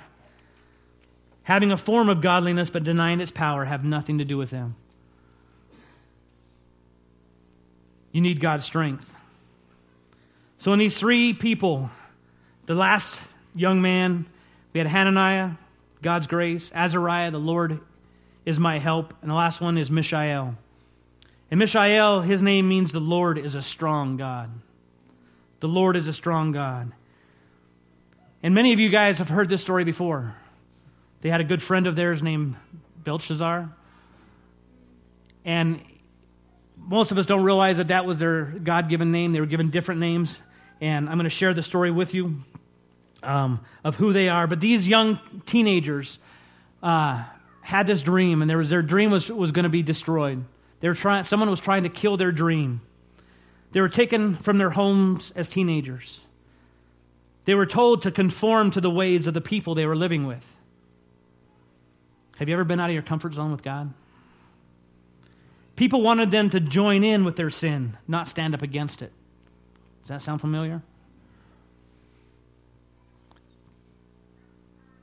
[1.44, 4.76] Having a form of godliness but denying its power have nothing to do with them.
[8.16, 9.14] You need God's strength.
[10.56, 11.90] So, in these three people,
[12.64, 13.20] the last
[13.54, 14.24] young man,
[14.72, 15.50] we had Hananiah,
[16.00, 17.78] God's grace, Azariah, the Lord
[18.46, 20.54] is my help, and the last one is Mishael.
[21.50, 24.50] And Mishael, his name means the Lord is a strong God.
[25.60, 26.92] The Lord is a strong God.
[28.42, 30.34] And many of you guys have heard this story before.
[31.20, 32.56] They had a good friend of theirs named
[33.04, 33.70] Belshazzar.
[35.44, 35.82] And
[36.86, 39.32] most of us don't realize that that was their God given name.
[39.32, 40.40] They were given different names.
[40.80, 42.42] And I'm going to share the story with you
[43.22, 44.46] um, of who they are.
[44.46, 46.18] But these young teenagers
[46.82, 47.24] uh,
[47.60, 50.44] had this dream, and there was, their dream was, was going to be destroyed.
[50.80, 52.80] They were trying, someone was trying to kill their dream.
[53.72, 56.20] They were taken from their homes as teenagers.
[57.46, 60.44] They were told to conform to the ways of the people they were living with.
[62.36, 63.92] Have you ever been out of your comfort zone with God?
[65.76, 69.12] People wanted them to join in with their sin, not stand up against it.
[70.02, 70.82] Does that sound familiar?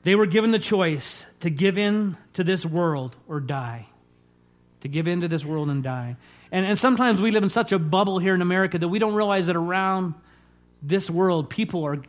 [0.02, 3.86] They were given the choice to give in to this world or die.
[4.80, 6.16] To give in to this world and die.
[6.52, 9.14] And, and sometimes we live in such a bubble here in America that we don't
[9.14, 10.14] realize that around
[10.82, 12.02] this world, people are,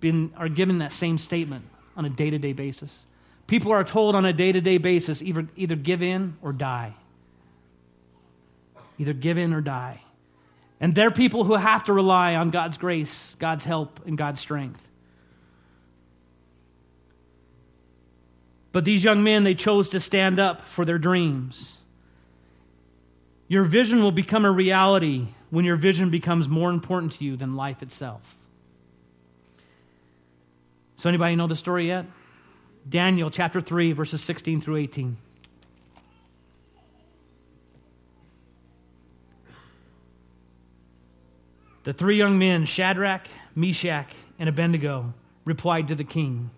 [0.00, 3.04] been, are given that same statement on a day to day basis.
[3.46, 6.94] People are told on a day to day basis either, either give in or die.
[8.98, 10.02] Either give in or die.
[10.80, 14.82] And they're people who have to rely on God's grace, God's help, and God's strength.
[18.72, 21.78] But these young men, they chose to stand up for their dreams.
[23.48, 27.56] Your vision will become a reality when your vision becomes more important to you than
[27.56, 28.36] life itself.
[30.96, 32.06] So, anybody know the story yet?
[32.88, 35.16] Daniel chapter 3, verses 16 through 18.
[41.86, 44.10] The three young men, Shadrach, Meshach,
[44.40, 45.14] and Abednego,
[45.44, 46.50] replied to the king,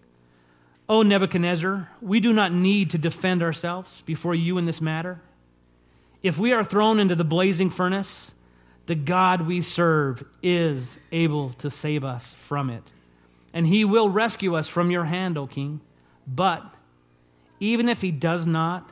[0.88, 5.20] O Nebuchadnezzar, we do not need to defend ourselves before you in this matter.
[6.22, 8.30] If we are thrown into the blazing furnace,
[8.86, 12.90] the God we serve is able to save us from it.
[13.52, 15.82] And he will rescue us from your hand, O king.
[16.26, 16.64] But
[17.60, 18.90] even if he does not,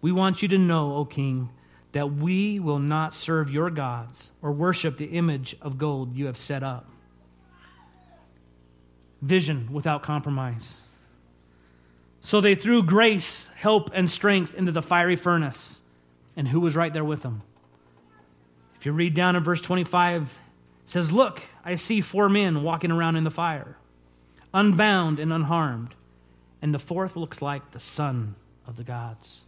[0.00, 1.50] we want you to know, O king,
[1.92, 6.36] that we will not serve your gods or worship the image of gold you have
[6.36, 6.86] set up.
[9.22, 10.80] Vision without compromise.
[12.20, 15.80] So they threw grace, help, and strength into the fiery furnace
[16.36, 17.42] and who was right there with them.
[18.78, 20.28] If you read down in verse 25, it
[20.84, 23.76] says, Look, I see four men walking around in the fire,
[24.54, 25.94] unbound and unharmed.
[26.60, 28.34] And the fourth looks like the son
[28.66, 29.42] of the gods.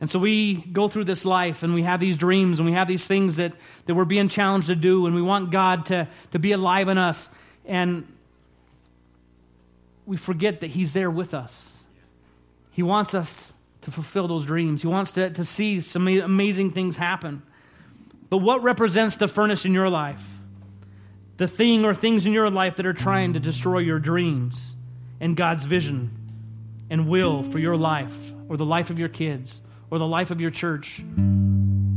[0.00, 2.86] And so we go through this life and we have these dreams and we have
[2.86, 3.52] these things that,
[3.86, 6.98] that we're being challenged to do, and we want God to, to be alive in
[6.98, 7.28] us.
[7.64, 8.06] And
[10.06, 11.76] we forget that He's there with us.
[12.70, 14.82] He wants us to fulfill those dreams.
[14.82, 17.42] He wants to, to see some amazing things happen.
[18.30, 20.22] But what represents the furnace in your life?
[21.38, 24.76] The thing or things in your life that are trying to destroy your dreams
[25.20, 26.10] and God's vision
[26.90, 28.14] and will for your life
[28.48, 29.60] or the life of your kids
[29.90, 31.02] or the life of your church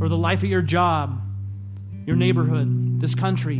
[0.00, 1.20] or the life of your job,
[2.06, 3.58] your neighborhood, this country.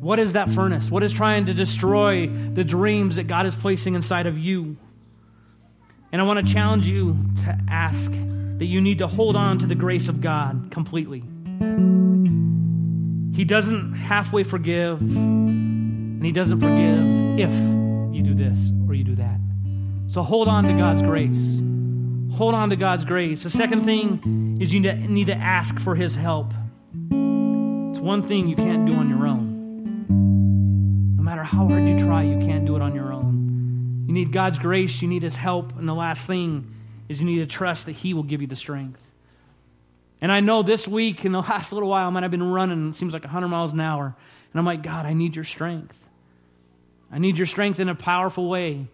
[0.00, 0.90] What is that furnace?
[0.90, 4.76] What is trying to destroy the dreams that God is placing inside of you?
[6.12, 9.66] And I want to challenge you to ask that you need to hold on to
[9.66, 11.22] the grace of God completely.
[13.36, 16.98] He doesn't halfway forgive, and He doesn't forgive
[17.38, 17.52] if
[18.14, 19.38] you do this or you do that.
[20.08, 21.62] So hold on to God's grace.
[22.38, 23.42] Hold on to God's grace.
[23.42, 26.54] The second thing is you need to ask for His help.
[27.10, 30.06] It's one thing you can't do on your own.
[31.16, 34.04] No matter how hard you try, you can't do it on your own.
[34.06, 35.76] You need God's grace, you need His help.
[35.76, 36.72] And the last thing
[37.08, 39.02] is you need to trust that He will give you the strength.
[40.20, 42.94] And I know this week, in the last little while, man, I've been running, it
[42.94, 44.14] seems like 100 miles an hour.
[44.52, 45.98] And I'm like, God, I need your strength.
[47.10, 48.86] I need your strength in a powerful way.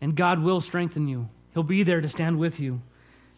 [0.00, 1.28] And God will strengthen you,
[1.60, 2.80] He'll be there to stand with you.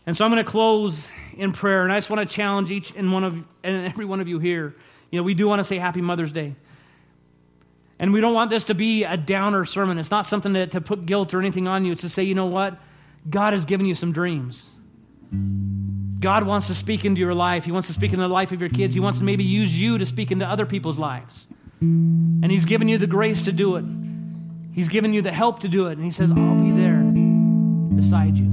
[0.06, 1.82] And so I'm going to close in prayer.
[1.82, 4.38] And I just want to challenge each and one of and every one of you
[4.38, 4.76] here.
[5.10, 6.54] You know, we do want to say Happy Mother's Day.
[7.98, 9.98] And we don't want this to be a downer sermon.
[9.98, 11.90] It's not something to, to put guilt or anything on you.
[11.90, 12.78] It's to say, you know what?
[13.28, 14.70] God has given you some dreams.
[16.20, 17.64] God wants to speak into your life.
[17.64, 18.94] He wants to speak into the life of your kids.
[18.94, 21.48] He wants to maybe use you to speak into other people's lives.
[21.80, 23.84] And He's given you the grace to do it.
[24.72, 25.94] He's given you the help to do it.
[25.94, 26.91] And He says, I'll be there
[27.96, 28.52] beside you.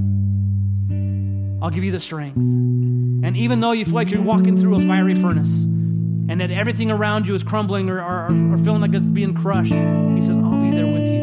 [1.61, 2.37] I'll give you the strength.
[2.37, 6.89] And even though you feel like you're walking through a fiery furnace and that everything
[6.89, 10.61] around you is crumbling or, or, or feeling like it's being crushed, He says, I'll
[10.61, 11.19] be there with you.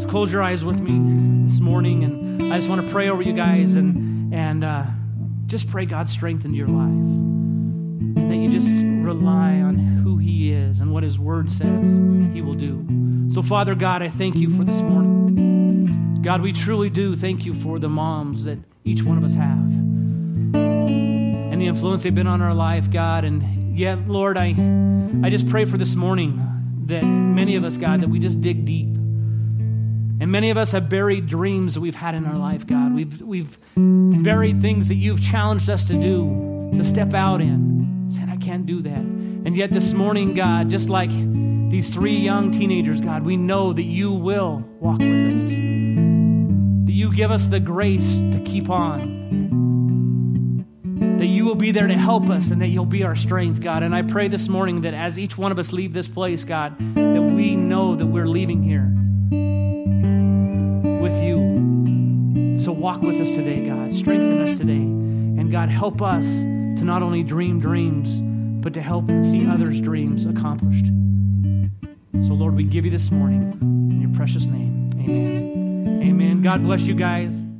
[0.00, 2.04] So close your eyes with me this morning.
[2.04, 4.84] And I just want to pray over you guys and, and uh,
[5.46, 6.86] just pray God's strength into your life.
[6.86, 8.72] And that you just
[9.04, 12.00] rely on who He is and what His Word says
[12.32, 12.86] He will do.
[13.32, 15.41] So, Father God, I thank you for this morning.
[16.22, 19.58] God, we truly do thank you for the moms that each one of us have
[20.52, 23.24] and the influence they've been on our life, God.
[23.24, 24.54] And yet, Lord, I,
[25.24, 26.40] I just pray for this morning
[26.86, 28.86] that many of us, God, that we just dig deep.
[28.86, 32.94] And many of us have buried dreams that we've had in our life, God.
[32.94, 38.30] We've, we've buried things that you've challenged us to do, to step out in, saying,
[38.30, 38.92] I can't do that.
[38.94, 41.10] And yet, this morning, God, just like
[41.68, 45.81] these three young teenagers, God, we know that you will walk with us,
[46.92, 50.66] that you give us the grace to keep on,
[51.16, 53.82] that you will be there to help us, and that you'll be our strength, God.
[53.82, 56.78] And I pray this morning that as each one of us leave this place, God,
[56.94, 58.92] that we know that we're leaving here
[61.00, 62.60] with you.
[62.62, 63.96] So walk with us today, God.
[63.96, 64.72] Strengthen us today.
[64.72, 68.20] And God, help us to not only dream dreams,
[68.62, 70.84] but to help see others' dreams accomplished.
[72.28, 74.90] So, Lord, we give you this morning in your precious name.
[74.98, 75.51] Amen.
[75.86, 76.42] Amen.
[76.42, 77.51] God bless you guys.